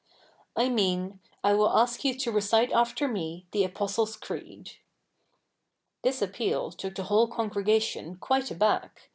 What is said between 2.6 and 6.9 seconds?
after me the Apostles' Creed.' This appeal